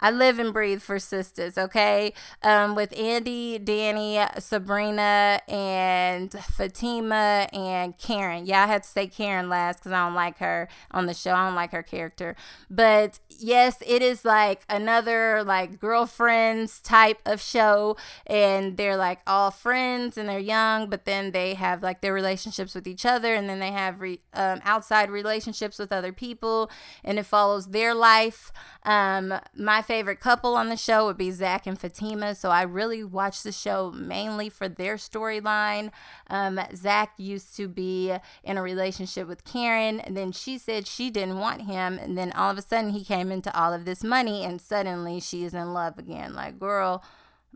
[0.00, 2.12] I live and breathe for Sistas, okay?
[2.42, 8.46] Um, with Andi, Danni, Sabrina, and Fatima and Karen.
[8.46, 11.32] Yeah, I had to say Karen last because I don't like her on the show.
[11.32, 12.34] I don't like her character.
[12.70, 19.50] But yes, it is like another like girlfriends type of show, and they're like all
[19.50, 23.48] friends and they're young, but then they have like their relationships with each other, and
[23.48, 26.70] then they have re- um, outside relationships with other people,
[27.04, 28.52] and it follows their life.
[28.84, 32.32] Um, my favorite couple on the show would be Zach and Fatima.
[32.36, 35.90] So I really watch the show mainly for their storyline.
[36.28, 41.10] Um, Zach used to be in a relationship with Karen, and then she said she
[41.10, 41.98] didn't want him.
[41.98, 45.18] And then all of a sudden, he came into all of this money, and suddenly
[45.18, 46.34] she is in love again.
[46.34, 47.02] Like, girl,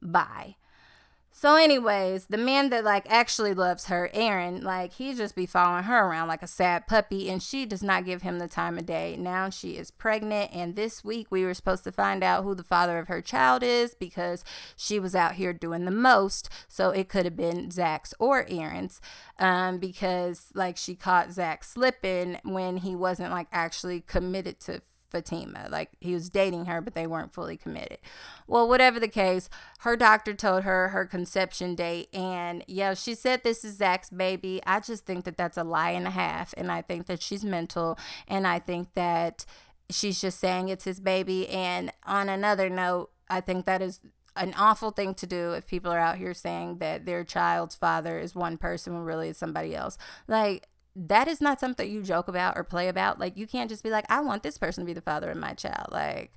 [0.02, 0.56] bye.
[1.36, 5.82] So, anyways, the man that like actually loves her, Aaron, like he just be following
[5.82, 8.86] her around like a sad puppy, and she does not give him the time of
[8.86, 9.16] day.
[9.18, 12.62] Now she is pregnant, and this week we were supposed to find out who the
[12.62, 14.44] father of her child is because
[14.76, 16.48] she was out here doing the most.
[16.68, 19.00] So it could have been Zach's or Aaron's,
[19.40, 24.82] um, because like she caught Zach slipping when he wasn't like actually committed to
[25.14, 25.68] Fatima.
[25.70, 27.98] Like he was dating her, but they weren't fully committed.
[28.46, 29.48] Well, whatever the case,
[29.80, 32.08] her doctor told her her conception date.
[32.12, 34.60] And yeah, she said this is Zach's baby.
[34.66, 36.52] I just think that that's a lie and a half.
[36.56, 37.96] And I think that she's mental.
[38.26, 39.46] And I think that
[39.88, 41.48] she's just saying it's his baby.
[41.48, 44.00] And on another note, I think that is
[44.36, 48.18] an awful thing to do if people are out here saying that their child's father
[48.18, 49.96] is one person when really it's somebody else.
[50.26, 50.66] Like,
[50.96, 53.18] that is not something you joke about or play about.
[53.18, 55.36] Like you can't just be like, I want this person to be the father of
[55.36, 55.88] my child.
[55.90, 56.32] Like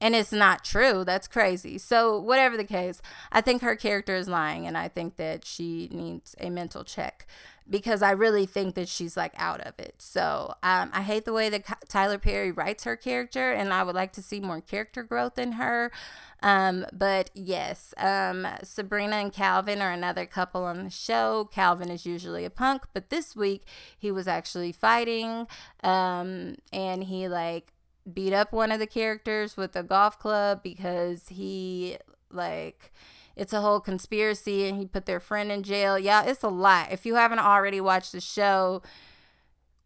[0.00, 1.04] and it's not true.
[1.04, 1.76] That's crazy.
[1.76, 5.88] So, whatever the case, I think her character is lying and I think that she
[5.92, 7.26] needs a mental check
[7.68, 9.96] because I really think that she's like out of it.
[9.98, 13.94] So, um, I hate the way that Tyler Perry writes her character and I would
[13.94, 15.92] like to see more character growth in her.
[16.42, 21.48] Um, but yes, um, Sabrina and Calvin are another couple on the show.
[21.52, 23.64] Calvin is usually a punk, but this week
[23.98, 25.46] he was actually fighting,
[25.82, 27.72] um, and he like
[28.10, 31.98] beat up one of the characters with a golf club because he
[32.30, 32.92] like
[33.36, 35.98] it's a whole conspiracy and he put their friend in jail.
[35.98, 36.92] Yeah, it's a lot.
[36.92, 38.82] If you haven't already watched the show,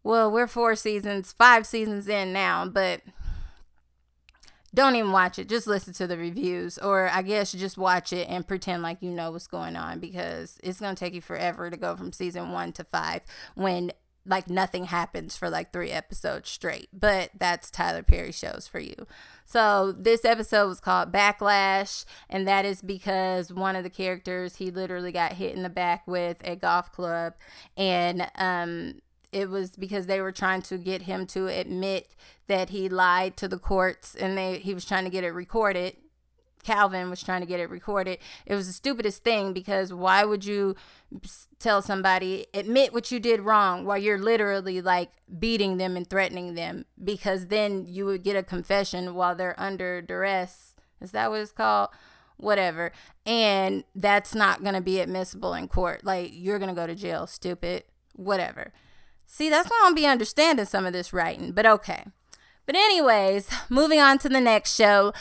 [0.03, 3.01] well, we're four seasons, five seasons in now, but
[4.75, 5.49] don't even watch it.
[5.49, 9.09] Just listen to the reviews, or I guess just watch it and pretend like you
[9.09, 12.51] know what's going on because it's going to take you forever to go from season
[12.51, 13.21] one to five
[13.55, 13.91] when
[14.25, 16.89] like nothing happens for like three episodes straight.
[16.91, 19.07] But that's Tyler Perry shows for you.
[19.45, 24.71] So this episode was called Backlash, and that is because one of the characters he
[24.71, 27.35] literally got hit in the back with a golf club,
[27.77, 28.99] and um,
[29.35, 32.15] it was because they were trying to get him to admit
[32.47, 35.97] that he lied to the courts, and they he was trying to get it recorded
[36.65, 38.17] Calvin was trying to get it recorded.
[38.45, 40.75] It was the stupidest thing because why would you
[41.59, 46.55] tell somebody, admit what you did wrong while you're literally like beating them and threatening
[46.55, 46.85] them?
[47.01, 50.73] Because then you would get a confession while they're under duress.
[50.99, 51.89] Is that what it's called?
[52.37, 52.91] Whatever.
[53.27, 56.03] And that's not going to be admissible in court.
[56.03, 57.83] Like, you're going to go to jail, stupid.
[58.13, 58.73] Whatever.
[59.27, 62.05] See, that's why I don't be understanding some of this writing, but okay.
[62.65, 65.13] But, anyways, moving on to the next show.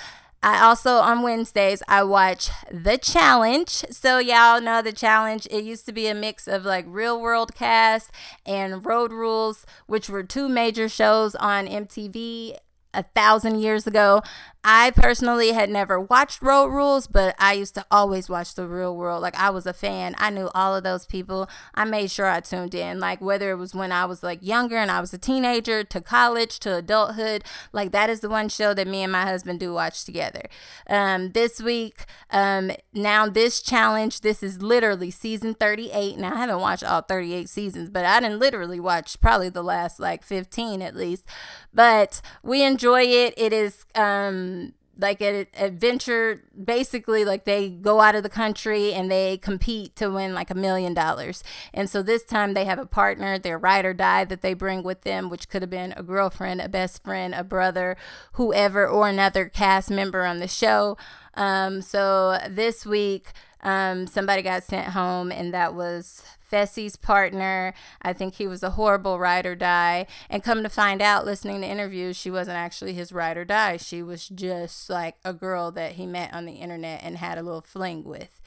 [0.43, 3.71] I also on Wednesdays I watch The Challenge.
[3.71, 5.49] So y'all know The Challenge.
[5.51, 8.11] It used to be a mix of like Real World Cast
[8.45, 12.59] and Road Rules, which were two major shows on MTV
[12.93, 14.21] a thousand years ago.
[14.67, 18.97] I personally had never watched Road Rules, but I used to always watch The Real
[18.97, 19.21] World.
[19.21, 20.15] Like I was a fan.
[20.17, 21.51] I knew all of those people.
[21.75, 22.99] I made sure I tuned in.
[22.99, 26.01] Like whether it was when I was like younger and I was a teenager to
[26.01, 27.45] college to adulthood,
[27.75, 30.45] like that is the one show that me and my husband do watch together.
[30.89, 36.17] Um, this week, um, now this challenge, this is literally season 38.
[36.17, 40.01] Now I haven't watched all 38 seasons, but I didn't literally watch probably the last
[40.01, 41.27] like 15 at least.
[41.75, 43.35] But we enjoy it.
[43.37, 44.54] It is um
[44.99, 50.09] like an adventure basically like they go out of the country and they compete to
[50.11, 51.43] win like a million dollars.
[51.73, 54.83] And so this time they have a partner their ride or die that they bring
[54.83, 57.97] with them which could have been a girlfriend a best friend a brother
[58.33, 60.97] whoever or another cast member on the show.
[61.35, 63.33] Um, so this week
[63.63, 66.23] um, somebody got sent home and that was
[66.55, 67.75] Fessy's partner.
[68.01, 70.07] I think he was a horrible ride or die.
[70.31, 73.77] And come to find out, listening to interviews, she wasn't actually his ride or die.
[73.77, 77.43] She was just like a girl that he met on the internet and had a
[77.43, 78.41] little fling with.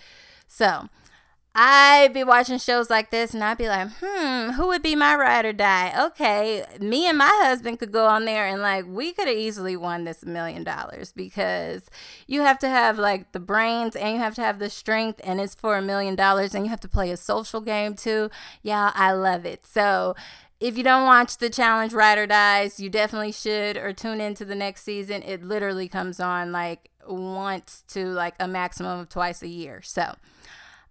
[0.48, 0.88] So
[1.60, 5.16] I'd be watching shows like this and I'd be like, hmm, who would be my
[5.16, 5.92] ride or die?
[6.06, 9.76] Okay, me and my husband could go on there and like we could have easily
[9.76, 11.90] won this million dollars because
[12.28, 15.42] you have to have like the brains and you have to have the strength and
[15.42, 18.30] it's for a million dollars and you have to play a social game too.
[18.62, 19.66] Yeah, I love it.
[19.66, 20.16] So
[20.60, 24.46] if you don't watch the challenge Ride or Dies, you definitely should or tune into
[24.46, 25.24] the next season.
[25.24, 29.82] It literally comes on like once to like a maximum of twice a year.
[29.82, 30.18] So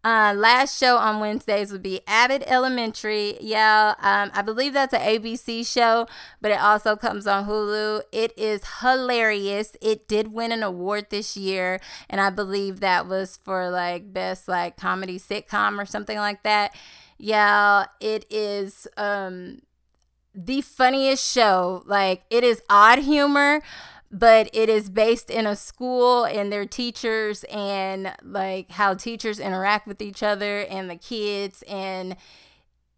[0.07, 3.37] uh, last show on Wednesdays would be Abbott Elementary.
[3.41, 6.07] Yeah, um, I believe that's an ABC show,
[6.41, 8.03] but it also comes on Hulu.
[8.13, 9.77] It is hilarious.
[9.83, 14.47] It did win an award this year, and I believe that was for like best
[14.47, 16.73] like comedy sitcom or something like that.
[17.19, 19.63] Yeah, it is um,
[20.33, 21.83] the funniest show.
[21.85, 23.61] Like it is odd humor
[24.11, 29.87] but it is based in a school and their teachers and like how teachers interact
[29.87, 32.17] with each other and the kids and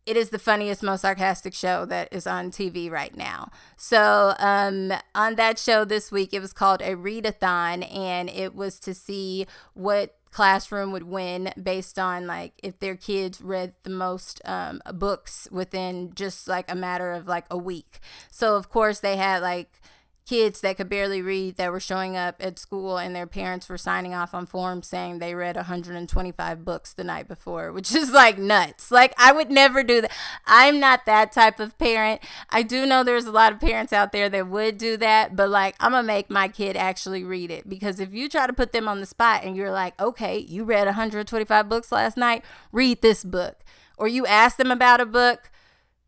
[0.06, 3.50] it is the funniest most sarcastic show that is on tv right now.
[3.76, 8.80] So um, on that show this week it was called a readathon and it was
[8.80, 14.40] to see what classroom would win based on like if their kids read the most
[14.44, 18.00] um, books within just like a matter of like a week.
[18.30, 19.80] So of course they had like
[20.28, 23.78] kids that could barely read that were showing up at school and their parents were
[23.78, 28.36] signing off on forms saying they read 125 books the night before, which is like
[28.36, 28.90] nuts.
[28.90, 30.12] Like, I would never do that.
[30.46, 32.20] I'm not that type of parent.
[32.50, 35.48] I do know there's a lot of parents out there that would do that, but
[35.48, 38.72] like, I'm gonna make my kid actually read it because if you try to put
[38.72, 43.00] them on the spot and you're like, okay, you read 125 books last night, read
[43.00, 43.64] this book,
[43.96, 45.50] or you ask them about a book,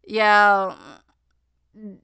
[0.05, 0.75] yeah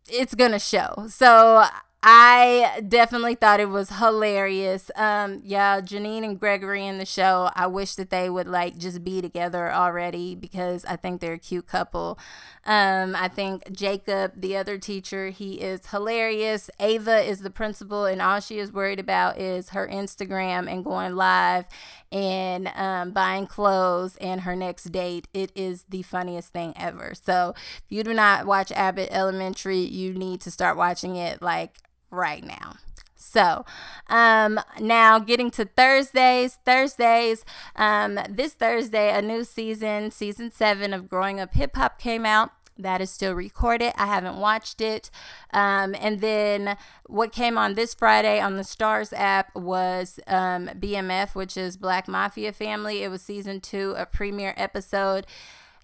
[0.09, 1.07] it's gonna show.
[1.09, 1.65] So
[2.03, 4.93] I definitely thought it was hilarious.
[4.95, 7.51] Um, yeah, Janine and Gregory in the show.
[7.57, 11.39] I wish that they would like just be together already because I think they're a
[11.39, 12.17] cute couple.
[12.65, 16.71] Um, I think Jacob, the other teacher, he is hilarious.
[16.79, 21.17] Ava is the principal, and all she is worried about is her Instagram and going
[21.17, 21.65] live
[22.13, 25.27] and um, buying clothes and her next date.
[25.35, 27.15] It is the funniest thing ever.
[27.21, 31.79] So if you do not watch Abbott Elementary, you need to start watching it like
[32.17, 32.77] right now.
[33.15, 33.65] So,
[34.09, 37.45] um, now getting to Thursdays, Thursdays,
[37.77, 42.51] um, this Thursday, a new season, season seven of Growing Up Hip Hop came out.
[42.79, 43.93] That is still recorded.
[43.97, 45.11] I haven't watched it.
[45.53, 51.35] Um, and then what came on this Friday on the Starz app was um, BMF,
[51.35, 53.03] which is Black Mafia Family.
[53.03, 55.27] It was season two, a premiere episode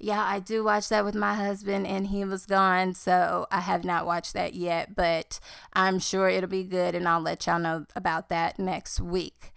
[0.03, 3.85] yeah, I do watch that with my husband, and he was gone, so I have
[3.85, 5.39] not watched that yet, but
[5.75, 9.53] I'm sure it'll be good, and I'll let y'all know about that next week.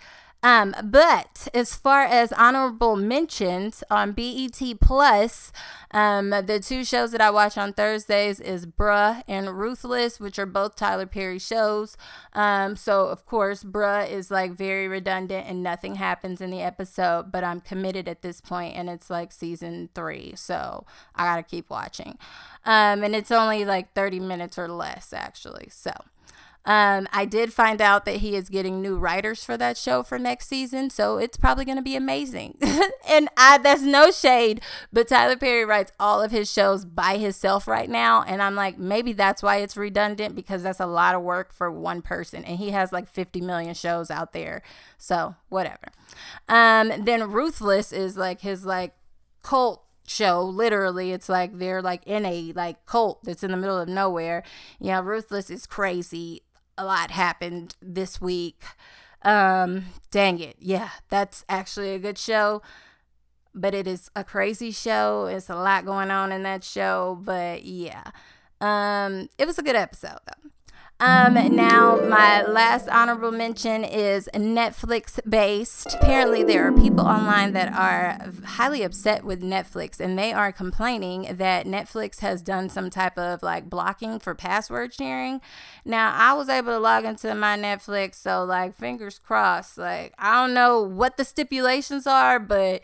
[0.46, 5.52] Um, but as far as honorable mentions on BET Plus,
[5.90, 10.46] um, the two shows that I watch on Thursdays is Bruh and Ruthless, which are
[10.46, 11.98] both Tyler Perry shows.
[12.34, 17.32] Um, so of course, Bruh is like very redundant and nothing happens in the episode,
[17.32, 20.86] but I'm committed at this point, and it's like season three, so
[21.16, 22.20] I gotta keep watching.
[22.66, 25.92] Um, and it's only like 30 minutes or less actually, so.
[26.66, 30.18] Um, I did find out that he is getting new writers for that show for
[30.18, 32.58] next season, so it's probably going to be amazing.
[33.08, 34.62] and I, that's no shade,
[34.92, 38.80] but Tyler Perry writes all of his shows by himself right now, and I'm like,
[38.80, 42.58] maybe that's why it's redundant because that's a lot of work for one person, and
[42.58, 44.64] he has like 50 million shows out there,
[44.98, 45.88] so whatever.
[46.50, 48.96] Um, then Ruthless is like his like
[49.44, 53.78] cult show literally it's like they're like in a like cult that's in the middle
[53.78, 54.44] of nowhere
[54.80, 56.44] yeah ruthless is crazy
[56.78, 58.64] a lot happened this week.
[59.22, 60.56] Um, dang it.
[60.60, 62.62] Yeah, that's actually a good show.
[63.54, 65.28] But it is a crazy show.
[65.28, 67.20] It's a lot going on in that show.
[67.22, 68.04] But yeah.
[68.62, 70.50] Um, it was a good episode though.
[70.98, 75.94] Um, now, my last honorable mention is Netflix based.
[75.94, 81.36] Apparently, there are people online that are highly upset with Netflix and they are complaining
[81.36, 85.42] that Netflix has done some type of like blocking for password sharing.
[85.84, 89.78] Now, I was able to log into my Netflix, so like, fingers crossed.
[89.78, 92.82] Like, I don't know what the stipulations are, but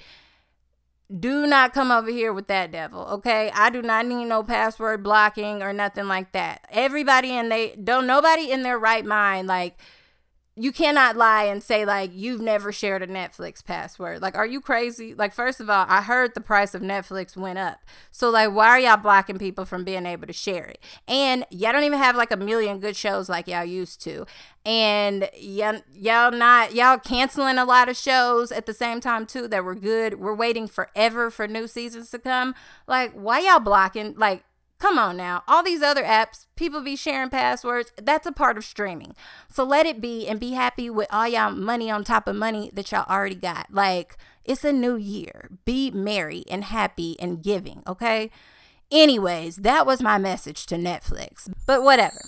[1.20, 3.52] do not come over here with that devil, okay?
[3.54, 6.66] I do not need no password blocking or nothing like that.
[6.70, 9.78] Everybody in they don't nobody in their right mind like
[10.58, 14.22] you cannot lie and say like you've never shared a Netflix password.
[14.22, 15.14] Like, are you crazy?
[15.14, 17.80] Like, first of all, I heard the price of Netflix went up.
[18.12, 20.84] So like, why are y'all blocking people from being able to share it?
[21.08, 24.26] And y'all don't even have like a million good shows like y'all used to.
[24.66, 29.48] And y'all, y'all not y'all canceling a lot of shows at the same time too
[29.48, 30.20] that were good.
[30.20, 32.56] We're waiting forever for new seasons to come.
[32.88, 34.16] Like, why y'all blocking?
[34.18, 34.44] Like,
[34.82, 35.44] Come on now.
[35.48, 37.94] All these other apps, people be sharing passwords.
[38.02, 39.16] That's a part of streaming.
[39.48, 42.72] So let it be and be happy with all y'all money on top of money
[42.74, 43.68] that y'all already got.
[43.70, 45.52] Like, it's a new year.
[45.66, 48.32] Be merry and happy and giving, okay?
[48.90, 51.48] Anyways, that was my message to Netflix.
[51.68, 52.20] But whatever.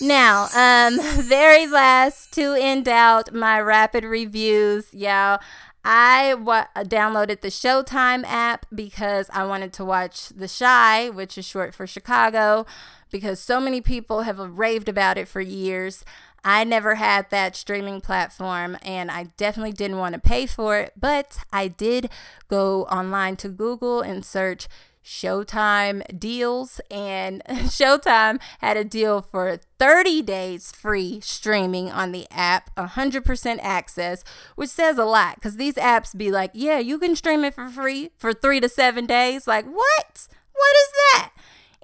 [0.00, 5.40] Now, um, very last to end out my rapid reviews, y'all.
[5.88, 11.38] I wa- uh, downloaded the Showtime app because I wanted to watch The Chi, which
[11.38, 12.66] is short for Chicago,
[13.12, 16.04] because so many people have raved about it for years.
[16.44, 20.92] I never had that streaming platform and I definitely didn't want to pay for it,
[20.98, 22.10] but I did
[22.48, 24.66] go online to Google and search
[25.06, 32.74] Showtime deals, and Showtime had a deal for 30 days free streaming on the app,
[32.74, 34.24] 100% access,
[34.56, 37.68] which says a lot because these apps be like, yeah, you can stream it for
[37.68, 39.46] free for three to seven days.
[39.46, 40.28] Like, what?
[40.52, 41.30] What is that?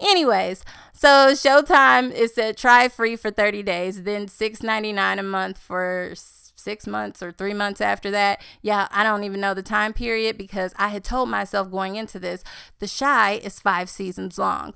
[0.01, 6.15] Anyways, so Showtime is said try free for 30 days, then $6.99 a month for
[6.63, 8.41] six months or three months after that.
[8.63, 12.19] Yeah, I don't even know the time period because I had told myself going into
[12.19, 12.45] this,
[12.79, 14.75] The Chi is five seasons long.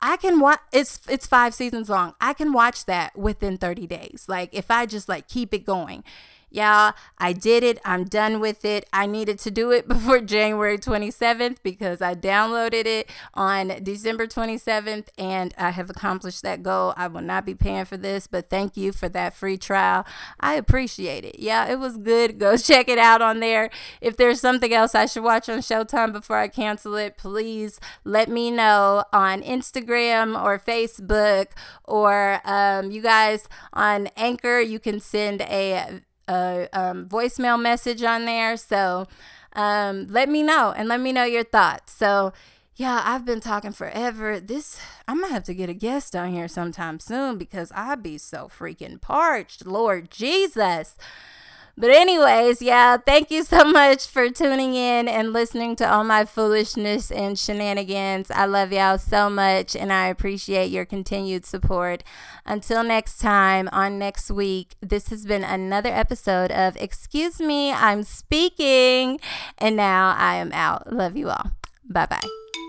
[0.00, 2.14] I can watch it's it's 5 seasons long.
[2.20, 4.26] I can watch that within 30 days.
[4.28, 6.04] Like if I just like keep it going.
[6.50, 7.78] Y'all, I did it.
[7.84, 8.88] I'm done with it.
[8.92, 15.08] I needed to do it before January 27th because I downloaded it on December 27th
[15.18, 16.94] and I have accomplished that goal.
[16.96, 20.06] I will not be paying for this, but thank you for that free trial.
[20.38, 21.40] I appreciate it.
[21.40, 22.38] Yeah, it was good.
[22.38, 23.68] Go check it out on there.
[24.00, 28.28] If there's something else I should watch on Showtime before I cancel it, please let
[28.28, 31.48] me know on Instagram or Facebook
[31.84, 34.60] or um, you guys on Anchor.
[34.60, 38.56] You can send a a um, voicemail message on there.
[38.56, 39.06] So
[39.56, 41.92] um, let me know and let me know your thoughts.
[41.92, 42.32] So,
[42.76, 44.38] yeah, I've been talking forever.
[44.38, 48.18] This, I'm gonna have to get a guest on here sometime soon because I be
[48.18, 49.66] so freaking parched.
[49.66, 50.96] Lord Jesus.
[51.78, 56.24] But, anyways, yeah, thank you so much for tuning in and listening to all my
[56.24, 58.30] foolishness and shenanigans.
[58.30, 62.02] I love y'all so much and I appreciate your continued support.
[62.46, 68.02] Until next time, on next week, this has been another episode of Excuse Me, I'm
[68.04, 69.20] Speaking.
[69.58, 70.92] And now I am out.
[70.92, 71.50] Love you all.
[71.88, 72.65] Bye bye.